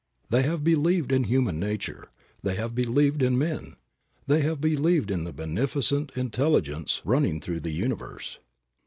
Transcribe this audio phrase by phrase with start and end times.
[0.31, 2.07] They have believed in human nature.
[2.41, 3.75] They have believed in men.
[4.25, 8.39] They have believed in the beneficent Intelligence running through the universe.